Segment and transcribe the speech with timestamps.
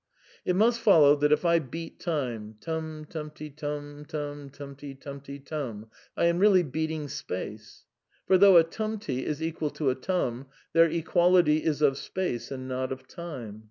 [0.45, 5.91] It must follow that if I beat time: tum— tumty— tum— tum: tumty— tumty— tum,
[6.17, 7.85] I am really beating space.
[8.25, 12.67] For, though a tumty is equal to a tum, their equality is of space and
[12.67, 13.59] not of time.